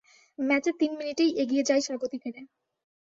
ম্যাচের 0.39 0.75
তিন 0.79 0.91
মিনিটেই 0.99 1.31
এগিয়ে 1.41 1.63
যায় 1.63 1.81
স্বাগতিকেরা। 1.81 2.41